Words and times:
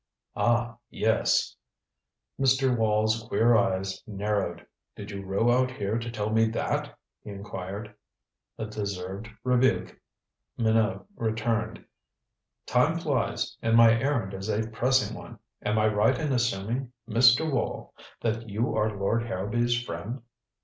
"Ah 0.35 0.77
yes," 0.89 1.55
Mr. 2.39 2.75
Wall's 2.75 3.21
queer 3.29 3.55
eyes 3.55 4.01
narrowed. 4.07 4.65
"Did 4.95 5.11
you 5.11 5.23
row 5.23 5.51
out 5.51 5.69
here 5.69 5.99
to 5.99 6.09
tell 6.09 6.31
me 6.31 6.45
that?" 6.47 6.97
he 7.23 7.29
inquired. 7.29 7.93
"A 8.57 8.65
deserved 8.65 9.27
rebuke," 9.43 10.01
Minot 10.57 11.05
returned. 11.17 11.85
"Time 12.65 12.97
flies, 12.97 13.55
and 13.61 13.77
my 13.77 13.91
errand 13.91 14.33
is 14.33 14.49
a 14.49 14.67
pressing 14.71 15.15
one. 15.15 15.37
Am 15.61 15.77
I 15.77 15.85
right 15.85 16.17
in 16.19 16.31
assuming, 16.33 16.91
Mr. 17.07 17.51
Wall, 17.53 17.93
that 18.21 18.49
you 18.49 18.75
are 18.75 18.89
Lord 18.97 19.21
Harrowby's 19.21 19.79
friend?" 19.83 20.23